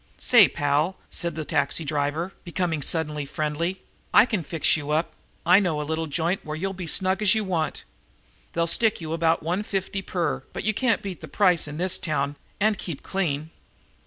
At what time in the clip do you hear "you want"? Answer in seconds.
7.35-7.83